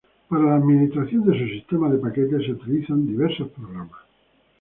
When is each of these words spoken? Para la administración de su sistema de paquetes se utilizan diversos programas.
Para 0.29 0.45
la 0.45 0.55
administración 0.55 1.29
de 1.29 1.37
su 1.37 1.45
sistema 1.47 1.87
de 1.91 1.99
paquetes 1.99 2.43
se 2.43 2.53
utilizan 2.53 3.05
diversos 3.05 3.49
programas. 3.51 3.99